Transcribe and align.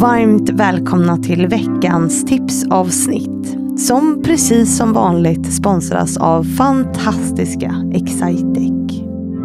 Varmt 0.00 0.50
välkomna 0.50 1.16
till 1.16 1.46
veckans 1.46 2.24
tipsavsnitt 2.24 3.56
som 3.78 4.22
precis 4.22 4.76
som 4.76 4.92
vanligt 4.92 5.52
sponsras 5.52 6.16
av 6.16 6.44
fantastiska 6.44 7.74
Excitec. 7.94 9.02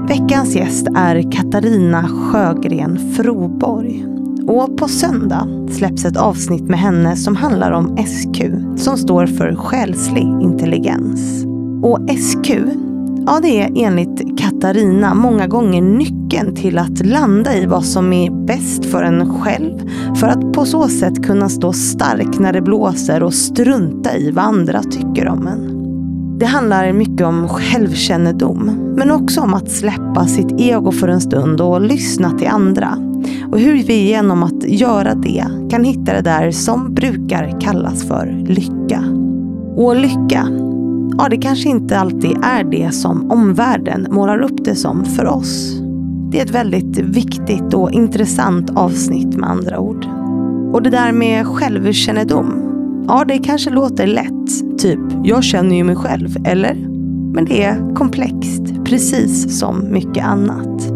Veckans 0.08 0.56
gäst 0.56 0.88
är 0.96 1.32
Katarina 1.32 2.08
Sjögren 2.08 3.14
Froborg. 3.16 4.06
Och 4.48 4.78
på 4.78 4.88
söndag 4.88 5.48
släpps 5.72 6.06
ett 6.06 6.18
avsnitt 6.18 6.64
med 6.64 6.80
henne 6.80 7.16
som 7.16 7.36
handlar 7.36 7.72
om 7.72 7.98
SQ, 7.98 8.42
som 8.78 8.98
står 8.98 9.26
för 9.26 9.56
själslig 9.56 10.24
intelligens. 10.42 11.46
Och 11.84 12.00
SQ, 12.10 12.52
ja 13.26 13.40
det 13.42 13.62
är 13.62 13.72
enligt 13.76 14.40
Katarina 14.40 15.14
många 15.14 15.48
gånger 15.48 15.82
nyckeln 15.82 16.56
till 16.56 16.78
att 16.78 17.06
landa 17.06 17.58
i 17.58 17.66
vad 17.66 17.86
som 17.86 18.14
är 18.14 18.46
bäst 18.46 18.86
för 18.86 19.04
en 19.04 19.34
själv. 19.34 19.90
För 20.16 20.28
att 20.28 20.54
på 20.54 20.66
så 20.66 20.88
sätt 20.88 21.26
kunna 21.26 21.50
stå 21.50 21.74
stark 21.74 22.40
när 22.40 22.54
det 22.54 22.62
blåser 22.62 23.24
och 23.24 23.34
strunta 23.34 24.18
i 24.18 24.32
vad 24.32 24.46
andra 24.46 24.84
tycker 24.84 25.28
om 25.28 25.48
en. 25.48 25.76
Det 26.40 26.46
handlar 26.46 26.94
mycket 26.94 27.28
om 27.28 27.50
självkännedom, 27.50 28.94
men 28.98 29.12
också 29.12 29.42
om 29.42 29.54
att 29.54 29.72
släppa 29.72 30.28
sitt 30.28 30.62
ego 30.62 30.92
för 30.92 31.08
en 31.08 31.22
stund 31.22 31.62
och 31.62 31.82
lyssna 31.82 32.32
till 32.32 32.48
andra. 32.48 32.98
Och 33.52 33.60
hur 33.60 33.84
vi 33.84 34.08
genom 34.08 34.44
att 34.44 34.64
göra 34.64 35.16
det 35.16 35.46
kan 35.70 35.84
hitta 35.84 36.14
det 36.14 36.22
där 36.22 36.52
som 36.52 36.94
brukar 36.94 37.62
kallas 37.62 38.08
för 38.08 38.44
lycka. 38.48 39.04
Och 39.76 39.96
lycka, 39.96 40.48
ja 41.18 41.30
det 41.30 41.38
kanske 41.38 41.70
inte 41.70 42.00
alltid 42.00 42.38
är 42.44 42.64
det 42.64 42.92
som 42.92 43.32
omvärlden 43.32 44.08
målar 44.12 44.42
upp 44.42 44.66
det 44.66 44.76
som 44.76 45.06
för 45.06 45.26
oss. 45.26 45.82
Det 46.32 46.40
är 46.40 46.46
ett 46.46 46.56
väldigt 46.56 46.98
viktigt 46.98 47.74
och 47.74 47.92
intressant 47.92 48.70
avsnitt 48.70 49.36
med 49.36 49.50
andra 49.50 49.80
ord. 49.80 50.06
Och 50.74 50.82
det 50.82 50.90
där 50.90 51.12
med 51.12 51.48
självkännedom, 51.48 52.62
ja 53.08 53.26
det 53.26 53.38
kanske 53.38 53.70
låter 53.70 54.08
lätt. 54.08 54.80
Typ, 54.80 55.00
jag 55.24 55.44
känner 55.44 55.76
ju 55.76 55.84
mig 55.84 55.96
själv, 55.96 56.38
eller? 56.46 56.76
Men 57.34 57.46
det 57.46 57.64
är 57.64 57.96
komplext, 57.96 58.62
precis 58.86 59.60
som 59.60 59.92
mycket 59.92 60.26
annat. 60.26 60.90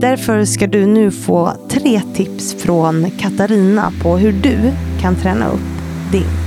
Därför 0.00 0.44
ska 0.44 0.66
du 0.66 0.86
nu 0.86 1.10
få 1.10 1.52
tre 1.68 2.00
tips 2.14 2.54
från 2.54 3.10
Katarina 3.10 3.92
på 4.02 4.16
hur 4.16 4.32
du 4.32 4.58
kan 5.00 5.14
träna 5.14 5.48
upp 5.48 5.82
din. 6.12 6.39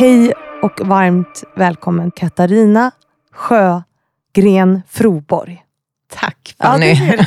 Hej 0.00 0.32
och 0.62 0.80
varmt 0.88 1.44
välkommen 1.56 2.10
Katarina 2.10 2.90
Sjögren 3.32 4.82
Froborg. 4.88 5.62
Tack 6.12 6.54
Ja, 6.58 6.64
Fanny. 6.66 6.94
du. 6.94 7.18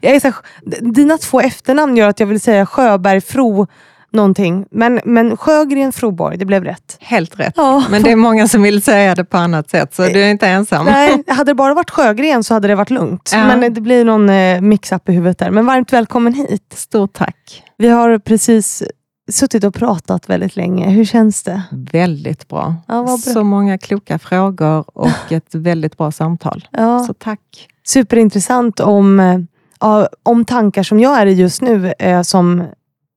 jag 0.00 0.14
är 0.16 0.20
så, 0.20 0.26
här- 0.26 0.92
dina 0.92 1.18
två 1.18 1.40
efternamn 1.40 1.96
gör 1.96 2.08
att 2.08 2.20
jag 2.20 2.26
vill 2.26 2.40
säga 2.40 2.66
Sjöberg 2.66 3.20
Fro 3.20 3.66
någonting. 4.10 4.66
Men, 4.70 5.00
men 5.04 5.36
Sjögren 5.36 5.92
Froborg, 5.92 6.36
det 6.36 6.44
blev 6.44 6.64
rätt. 6.64 6.96
Helt 7.00 7.40
rätt. 7.40 7.54
Ja. 7.56 7.84
Men 7.90 8.02
det 8.02 8.10
är 8.10 8.16
många 8.16 8.48
som 8.48 8.62
vill 8.62 8.82
säga 8.82 9.14
det 9.14 9.24
på 9.24 9.36
annat 9.36 9.70
sätt, 9.70 9.94
så 9.94 10.02
du 10.02 10.22
är 10.22 10.30
inte 10.30 10.48
ensam. 10.48 10.86
Nej, 10.86 11.22
hade 11.26 11.50
det 11.50 11.54
bara 11.54 11.74
varit 11.74 11.90
Sjögren 11.90 12.44
så 12.44 12.54
hade 12.54 12.68
det 12.68 12.74
varit 12.74 12.90
lugnt. 12.90 13.30
Ja. 13.34 13.46
Men 13.46 13.74
det 13.74 13.80
blir 13.80 14.04
någon 14.04 14.30
eh, 14.30 14.60
mix-up 14.60 15.08
i 15.08 15.12
huvudet 15.12 15.38
där. 15.38 15.50
Men 15.50 15.66
varmt 15.66 15.92
välkommen 15.92 16.34
hit. 16.34 16.72
Stort 16.74 17.12
tack. 17.12 17.62
Vi 17.78 17.88
har 17.88 18.18
precis 18.18 18.82
suttit 19.30 19.64
och 19.64 19.74
pratat 19.74 20.28
väldigt 20.28 20.56
länge. 20.56 20.90
Hur 20.90 21.04
känns 21.04 21.42
det? 21.42 21.62
Väldigt 21.70 22.48
bra. 22.48 22.74
Ja, 22.88 23.02
bra. 23.02 23.16
Så 23.18 23.44
många 23.44 23.78
kloka 23.78 24.18
frågor 24.18 24.84
och 24.98 25.08
ett 25.32 25.54
väldigt 25.54 25.96
bra 25.98 26.12
samtal. 26.12 26.68
Ja. 26.70 27.04
Så 27.06 27.14
tack. 27.14 27.68
superintressant 27.86 28.80
om, 28.80 29.20
eh, 29.20 30.06
om 30.22 30.44
tankar 30.44 30.82
som 30.82 31.00
jag 31.00 31.18
är 31.20 31.26
i 31.26 31.32
just 31.32 31.62
nu. 31.62 31.92
Eh, 31.98 32.22
som 32.22 32.60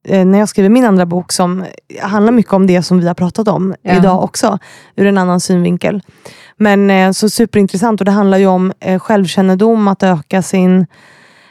eh, 0.07 0.25
när 0.25 0.39
jag 0.39 0.49
skriver 0.49 0.69
min 0.69 0.85
andra 0.85 1.05
bok 1.05 1.31
som 1.31 1.65
handlar 2.01 2.31
mycket 2.31 2.53
om 2.53 2.67
det 2.67 2.83
som 2.83 2.99
vi 2.99 3.07
har 3.07 3.13
pratat 3.13 3.47
om 3.47 3.75
Ja. 3.81 3.97
idag 3.97 4.23
också. 4.23 4.59
Ur 4.95 5.05
en 5.07 5.17
annan 5.17 5.39
synvinkel. 5.39 6.01
Men 6.57 7.13
så 7.13 7.29
superintressant 7.29 8.01
och 8.01 8.05
det 8.05 8.11
handlar 8.11 8.37
ju 8.37 8.47
om 8.47 8.73
självkännedom, 8.99 9.87
att 9.87 10.03
öka 10.03 10.41
sin 10.41 10.85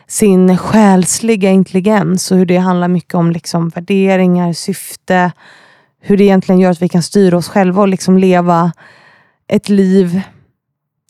sin 0.06 0.58
själsliga 0.58 1.50
intelligens 1.50 2.30
och 2.30 2.38
hur 2.38 2.46
det 2.46 2.56
handlar 2.56 2.88
mycket 2.88 3.14
om 3.14 3.30
liksom 3.30 3.68
värderingar, 3.68 4.52
syfte, 4.52 5.32
hur 6.00 6.16
det 6.16 6.24
egentligen 6.24 6.60
gör 6.60 6.70
att 6.70 6.82
vi 6.82 6.88
kan 6.88 7.02
styra 7.02 7.36
oss 7.36 7.48
själva 7.48 7.82
och 7.82 7.88
liksom 7.88 8.18
leva 8.18 8.72
ett 9.48 9.68
liv, 9.68 10.20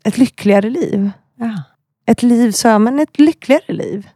ett 0.05 0.19
lyckligare 0.19 0.71
liv 0.71 1.11
Ja. 1.37 1.63
ett 2.07 2.23
liv 2.23 2.53
så, 2.53 2.79
men 2.79 3.01
ett 3.01 3.19
lyckligare 3.19 3.73
liv. 3.73 4.09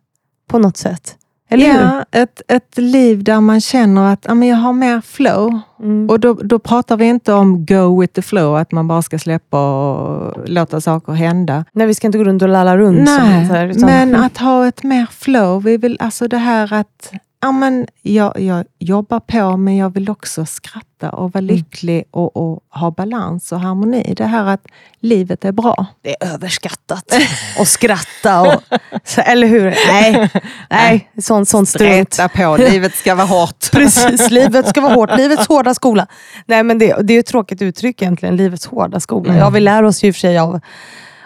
På 0.48 0.58
något 0.58 0.76
sätt. 0.76 1.16
Eller 1.48 1.72
hur? 1.72 1.80
Ja, 1.80 2.04
ett, 2.10 2.42
ett 2.48 2.78
liv 2.78 3.24
där 3.24 3.40
man 3.40 3.60
känner 3.60 4.12
att 4.12 4.24
ja, 4.28 4.34
men 4.34 4.48
jag 4.48 4.56
har 4.56 4.72
mer 4.72 5.00
flow. 5.00 5.60
Mm. 5.80 6.10
Och 6.10 6.20
då, 6.20 6.34
då 6.34 6.58
pratar 6.58 6.96
vi 6.96 7.04
inte 7.04 7.32
om 7.32 7.66
go 7.66 8.00
with 8.00 8.12
the 8.12 8.22
flow, 8.22 8.56
att 8.56 8.72
man 8.72 8.88
bara 8.88 9.02
ska 9.02 9.18
släppa 9.18 9.90
och 9.92 10.48
låta 10.48 10.80
saker 10.80 11.12
hända. 11.12 11.64
Nej, 11.72 11.86
vi 11.86 11.94
ska 11.94 12.06
inte 12.06 12.18
gå 12.18 12.24
runt 12.24 12.42
och 12.42 12.48
lalla 12.48 12.76
runt. 12.76 13.04
Nej, 13.04 13.44
här, 13.44 13.66
utan- 13.66 13.86
men 13.86 14.16
att 14.16 14.38
ha 14.38 14.66
ett 14.66 14.82
mer 14.82 15.06
flow. 15.10 15.62
Vi 15.62 15.76
vill, 15.76 15.96
alltså 16.00 16.28
det 16.28 16.38
här 16.38 16.72
att 16.72 17.12
ja, 17.40 17.52
men 17.52 17.86
jag, 18.02 18.40
jag 18.40 18.64
jobbar 18.78 19.20
på, 19.20 19.56
men 19.56 19.76
jag 19.76 19.94
vill 19.94 20.10
också 20.10 20.46
skratta 20.46 21.10
och 21.10 21.32
vara 21.32 21.42
Mm. 21.44 21.56
lycklig 21.56 22.04
och, 22.10 22.36
och 22.36 22.60
ha 22.70 22.90
balans 22.90 23.52
och 23.52 23.60
harmoni. 23.60 24.14
Det 24.16 24.24
här 24.24 24.44
att 24.46 24.66
livet 25.00 25.44
är 25.44 25.52
bra. 25.52 25.86
Det 26.02 26.16
är 26.22 26.34
överskattat. 26.34 27.14
och 27.58 27.68
skratta 27.68 28.40
och... 28.40 28.62
Så, 29.04 29.20
eller 29.20 29.46
hur? 29.48 29.64
Nej, 29.92 30.30
nej 30.70 31.10
sånt, 31.18 31.48
sånt 31.48 31.68
strunt. 31.68 32.12
Streta 32.14 32.28
på, 32.28 32.56
livet 32.56 32.94
ska 32.94 33.14
vara 33.14 33.26
hårt. 33.26 33.70
Precis, 33.72 34.30
livet 34.30 34.68
ska 34.68 34.80
vara 34.80 34.94
hårt. 34.94 35.16
Livets 35.16 35.48
hårda 35.48 35.74
skola. 35.74 36.06
Nej, 36.46 36.62
men 36.62 36.78
det, 36.78 36.96
det 37.02 37.14
är 37.14 37.20
ett 37.20 37.26
tråkigt 37.26 37.62
uttryck 37.62 38.02
egentligen, 38.02 38.36
livets 38.36 38.66
hårda 38.66 39.00
skola. 39.00 39.28
Mm. 39.30 39.40
Ja, 39.40 39.50
vi 39.50 39.60
lär 39.60 39.82
oss 39.82 40.04
ju 40.04 40.08
i 40.08 40.10
och 40.10 40.14
för 40.14 40.20
sig 40.20 40.38
av, 40.38 40.60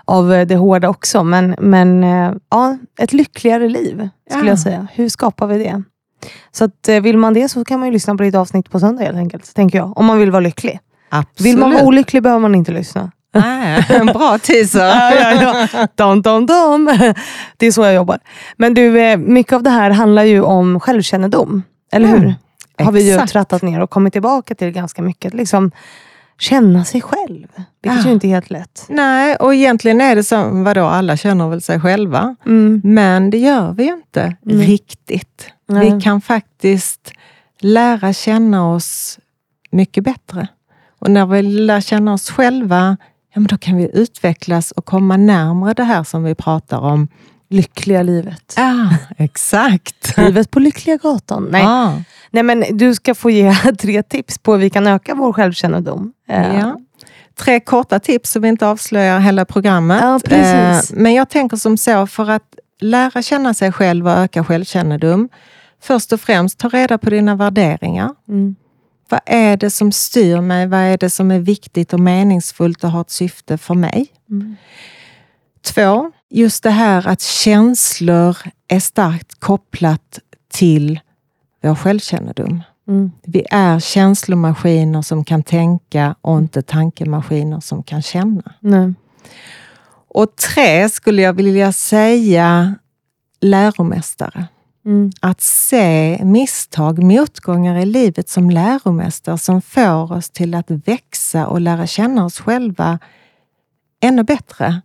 av 0.05 0.29
det 0.47 0.57
hårda 0.57 0.89
också, 0.89 1.23
men, 1.25 1.55
men 1.61 2.05
eh, 2.05 2.33
ja, 2.51 2.79
ett 2.99 3.13
lyckligare 3.13 3.69
liv 3.69 4.09
skulle 4.31 4.45
Ja. 4.45 4.49
jag 4.49 4.59
säga. 4.59 4.87
Hur 4.95 5.09
skapar 5.09 5.47
vi 5.47 5.59
det? 5.59 5.83
Så 6.53 6.65
att, 6.65 6.89
eh, 6.89 7.01
vill 7.01 7.19
man 7.19 7.35
det 7.35 7.49
så 7.49 7.65
kan 7.65 7.79
man 7.81 7.89
ju 7.89 7.93
lyssna 7.93 8.15
på 8.17 8.23
ditt 8.23 8.35
avsnitt 8.35 8.71
på 8.71 8.81
söndag 8.81 9.05
helt 9.05 9.17
enkelt, 9.17 9.55
tänker 9.55 9.79
jag. 9.79 9.99
Om 9.99 10.07
man 10.07 10.19
vill 10.19 10.31
vara 10.31 10.41
lycklig. 10.41 10.79
Absolut. 11.09 11.41
Vill 11.53 11.59
man 11.59 11.71
vara 11.73 11.85
olycklig 11.85 12.23
behöver 12.23 12.41
man 12.41 12.55
inte 12.55 12.73
lyssna. 12.73 13.11
Nej, 13.35 13.87
en 13.89 14.07
bra 14.07 14.39
teaser. 14.39 14.81
Ja, 14.87 15.15
ja, 15.15 15.69
ja. 15.73 15.89
Dom, 15.95 16.23
dom, 16.23 16.47
dom. 16.47 16.99
Det 17.57 17.67
är 17.67 17.73
så 17.73 17.83
jag 17.83 17.95
jobbar. 17.95 18.19
Men 18.57 18.75
du, 18.75 19.01
eh, 19.01 19.17
mycket 19.17 19.53
av 19.53 19.63
det 19.63 19.71
här 19.71 19.91
handlar 19.91 20.23
ju 20.23 20.41
om 20.43 20.81
självkännedom. 20.81 21.63
Eller 21.93 22.09
hur? 22.09 22.17
Mm, 22.19 22.33
Har 22.79 22.93
vi 22.93 23.13
ju 23.13 23.27
trattat 23.27 23.63
ner 23.63 23.81
och 23.81 23.91
kommit 23.91 24.13
tillbaka 24.13 24.55
till 24.55 24.71
ganska 24.71 25.03
mycket. 25.03 25.35
Liksom, 25.35 25.71
känna 26.39 26.85
sig 26.85 27.01
själv. 27.01 27.47
Vilket 27.83 28.01
Ja. 28.03 28.07
ju 28.07 28.13
inte 28.13 28.27
är 28.27 28.29
helt 28.29 28.51
lätt. 28.51 28.85
Nej, 28.89 29.37
och 29.37 29.55
egentligen 29.55 30.01
är 30.01 30.17
det 30.17 30.25
så, 30.25 30.49
vadå, 30.53 30.85
alla 30.87 31.17
känner 31.17 31.49
väl 31.49 31.63
sig 31.63 31.81
själva. 31.81 32.37
Mm. 32.47 32.81
Men 32.85 33.31
det 33.31 33.39
gör 33.39 33.73
vi 33.73 33.85
ju 33.85 33.93
inte 33.93 34.37
Mm. 34.47 34.59
riktigt. 34.61 35.47
Nej. 35.73 35.95
Vi 35.95 36.01
kan 36.01 36.21
faktiskt 36.21 37.13
lära 37.61 38.13
känna 38.13 38.69
oss 38.75 39.19
mycket 39.71 40.05
bättre. 40.05 40.49
Och 40.99 41.11
när 41.11 41.27
vi 41.27 41.43
lär 41.43 41.81
känna 41.81 42.13
oss 42.13 42.31
själva, 42.31 42.97
ja, 43.35 43.41
men 43.41 43.47
då 43.47 43.59
kan 43.59 43.77
vi 43.77 43.91
utvecklas 43.95 44.71
och 44.71 44.85
komma 44.85 45.17
närmare 45.17 45.75
det 45.75 45.85
här 45.85 46.05
som 46.05 46.25
vi 46.25 46.35
pratar 46.35 46.79
om. 46.79 47.09
Lyckliga 47.51 48.03
livet. 48.03 48.55
Ja, 48.57 48.89
exakt. 49.19 50.17
Livet 50.17 50.51
på 50.51 50.61
lyckliga 50.61 50.97
gatan. 50.97 51.49
Nej. 51.51 51.63
Ja. 51.63 51.95
Nej, 52.31 52.43
men 52.43 52.65
du 52.71 52.95
ska 52.95 53.15
få 53.15 53.31
ge 53.31 53.55
tre 53.79 54.03
tips 54.03 54.39
på 54.39 54.53
hur 54.53 54.59
vi 54.61 54.71
kan 54.71 54.87
öka 54.87 55.15
vår 55.15 55.33
självkännedom. 55.33 56.13
Eh, 56.29 56.59
Ja. 56.59 56.77
Tre 57.39 57.61
korta 57.61 57.99
tips 57.99 58.31
så 58.31 58.41
vi 58.41 58.49
inte 58.49 58.67
avslöjar 58.69 59.19
hela 59.21 59.45
programmet. 59.45 60.01
Ja, 60.03 60.21
precis. 60.25 60.91
Eh, 60.91 60.97
Men 61.03 61.15
jag 61.15 61.29
tänker 61.29 61.57
som 61.57 61.77
så, 61.77 62.07
för 62.07 62.31
att 62.31 62.43
lära 62.81 63.23
känna 63.23 63.55
sig 63.55 63.73
själv 63.73 64.07
och 64.07 64.13
öka 64.13 64.45
självkännedom, 64.45 65.29
först 65.83 66.13
och 66.13 66.21
främst 66.21 66.59
ta 66.59 66.69
reda 66.69 66.99
på 66.99 67.11
dina 67.11 67.35
värderingar. 67.35 68.15
Mm. 68.29 68.57
Vad 69.09 69.21
är 69.27 69.57
det 69.57 69.71
som 69.71 69.93
styr 69.93 70.41
mig? 70.41 70.67
Vad 70.67 70.81
är 70.81 70.99
det 70.99 71.11
som 71.11 71.31
är 71.31 71.39
viktigt 71.39 71.93
och 71.93 72.01
meningsfullt 72.01 72.85
och 72.85 72.91
har 72.91 73.01
ett 73.01 73.11
syfte 73.11 73.59
för 73.59 73.75
mig? 73.75 74.07
Mm. 74.31 74.57
Två, 75.63 76.13
just 76.31 76.63
det 76.63 76.71
här 76.71 77.09
att 77.09 77.21
känslor 77.21 78.37
är 78.69 78.81
starkt 78.81 79.41
kopplat 79.41 80.19
till 80.53 81.01
vår 81.63 81.75
självkännedom. 81.75 82.63
Mm. 82.89 83.11
Vi 83.23 83.47
är 83.51 83.81
känslomaskiner 83.81 85.03
som 85.03 85.25
kan 85.25 85.43
tänka 85.43 86.15
och 86.21 86.39
inte 86.39 86.63
tankemaskiner 86.63 87.61
som 87.61 87.83
kan 87.83 88.03
känna. 88.03 88.55
Nej. 88.61 88.95
Och 90.09 90.37
tre 90.37 90.89
skulle 90.89 91.23
jag 91.23 91.33
vilja 91.33 91.73
säga 91.73 92.75
läromästare. 93.41 94.47
Mm. 94.85 95.11
Att 95.21 95.41
se 95.41 96.21
misstag, 96.25 97.03
motgångar 97.03 97.77
i 97.77 97.87
livet 97.87 98.29
som 98.29 98.51
läromästare 98.51 99.39
som 99.39 99.63
får 99.63 100.13
oss 100.13 100.31
till 100.31 100.55
att 100.55 100.71
växa 100.71 101.47
och 101.47 101.61
lära 101.61 101.87
känna 101.87 102.25
oss 102.25 102.41
själva 102.41 102.99
ännu 104.01 104.23
bättre. 104.23 104.83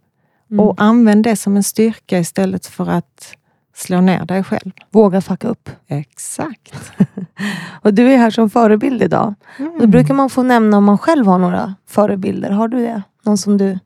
Mm. 0.51 0.59
Och 0.59 0.75
använd 0.77 1.23
det 1.23 1.35
som 1.35 1.55
en 1.55 1.63
styrka 1.63 2.19
istället 2.19 2.65
för 2.65 2.89
att 2.89 3.35
slå 3.75 4.01
ner 4.01 4.25
dig 4.25 4.43
själv. 4.43 4.71
Våga 4.91 5.21
fucka 5.21 5.47
upp. 5.47 5.69
Exakt. 5.87 6.91
och 7.81 7.93
du 7.93 8.13
är 8.13 8.17
här 8.17 8.31
som 8.31 8.49
förebild 8.49 9.03
idag. 9.03 9.33
Mm. 9.59 9.79
Då 9.79 9.87
brukar 9.87 10.13
man 10.13 10.29
få 10.29 10.43
nämna 10.43 10.77
om 10.77 10.83
man 10.83 10.97
själv 10.97 11.25
har 11.25 11.39
några 11.39 11.75
förebilder. 11.87 12.49
Har 12.49 12.67
du 12.67 12.77
det? 12.77 13.01
Någon 13.23 13.37
som 13.37 13.57
du 13.57 13.79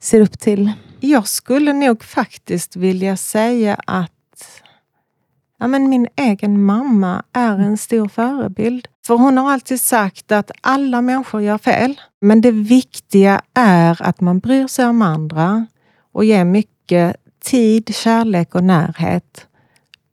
ser 0.00 0.20
upp 0.20 0.38
till? 0.38 0.72
Jag 1.00 1.28
skulle 1.28 1.72
nog 1.72 2.04
faktiskt 2.04 2.76
vilja 2.76 3.16
säga 3.16 3.80
att 3.86 4.12
ja, 5.60 5.66
men 5.66 5.88
min 5.88 6.08
egen 6.16 6.62
mamma 6.64 7.22
är 7.32 7.58
en 7.58 7.78
stor 7.78 8.08
förebild. 8.08 8.88
För 9.06 9.14
hon 9.14 9.38
har 9.38 9.52
alltid 9.52 9.80
sagt 9.80 10.32
att 10.32 10.50
alla 10.60 11.02
människor 11.02 11.42
gör 11.42 11.58
fel. 11.58 12.00
Men 12.20 12.40
det 12.40 12.50
viktiga 12.50 13.40
är 13.54 14.02
att 14.02 14.20
man 14.20 14.38
bryr 14.38 14.66
sig 14.66 14.86
om 14.86 15.02
andra 15.02 15.66
och 16.12 16.24
ger 16.24 16.44
mycket 16.44 17.16
tid, 17.44 17.94
kärlek 17.94 18.54
och 18.54 18.64
närhet. 18.64 19.46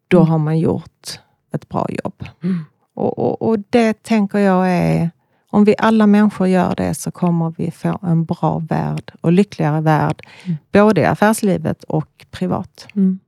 Då 0.08 0.20
har 0.20 0.38
man 0.38 0.60
gjort 0.60 1.20
ett 1.54 1.70
bra 1.70 1.88
jobb. 1.90 2.24
Mm. 2.44 2.66
Och, 2.96 3.20
och, 3.20 3.42
och, 3.42 3.60
det 3.70 4.04
tänker 4.04 4.40
jag 4.40 4.72
är, 4.72 5.12
om 5.50 5.64
vi 5.64 5.76
alla 5.78 6.08
människor 6.08 6.48
gör 6.48 6.76
det 6.76 6.96
så 6.96 7.12
kommer 7.12 7.54
vi 7.58 7.72
få 7.72 8.00
en 8.02 8.26
bra 8.26 8.60
värld 8.70 9.12
och 9.22 9.32
lyckligare 9.32 9.82
värld. 9.82 10.28
Mm. 10.46 10.58
Både 10.72 11.02
i 11.02 11.06
affärslivet 11.06 11.84
och 11.84 12.26
privat. 12.32 12.88
Mm. 12.96 13.20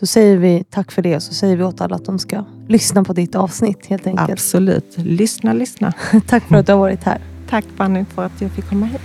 Då 0.00 0.06
säger 0.06 0.36
vi 0.36 0.64
tack 0.70 0.92
för 0.92 1.02
det 1.02 1.16
och 1.16 1.22
så 1.22 1.34
säger 1.34 1.56
vi 1.56 1.64
åt 1.64 1.80
alla 1.80 1.96
att 1.96 2.04
de 2.04 2.18
ska 2.18 2.44
lyssna 2.68 3.04
på 3.04 3.12
ditt 3.12 3.34
avsnitt 3.34 3.86
helt 3.86 4.06
enkelt. 4.06 4.30
Absolut. 4.30 4.94
Lyssna, 4.96 5.52
lyssna. 5.52 5.92
tack 6.26 6.48
för 6.48 6.56
att 6.56 6.66
du 6.66 6.72
har 6.72 6.78
varit 6.78 7.04
här. 7.04 7.20
Tack 7.50 7.64
Fanny 7.76 8.04
för 8.14 8.24
att 8.24 8.40
jag 8.40 8.50
fick 8.50 8.68
komma 8.68 8.86
hit. 8.86 9.00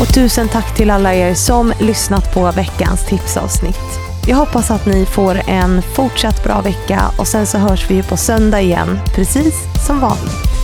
Och 0.00 0.14
tusen 0.14 0.48
tack 0.48 0.76
till 0.76 0.90
alla 0.90 1.14
er 1.14 1.34
som 1.34 1.72
lyssnat 1.80 2.34
på 2.34 2.52
veckans 2.52 3.06
tipsavsnitt. 3.06 3.98
Jag 4.28 4.36
hoppas 4.36 4.70
att 4.70 4.86
ni 4.86 5.06
får 5.06 5.40
en 5.48 5.82
fortsatt 5.82 6.44
bra 6.44 6.60
vecka 6.60 7.00
och 7.18 7.26
sen 7.26 7.46
så 7.46 7.58
hörs 7.58 7.90
vi 7.90 8.02
på 8.02 8.16
söndag 8.16 8.60
igen, 8.60 8.98
precis 9.14 9.54
som 9.86 10.00
vanligt. 10.00 10.55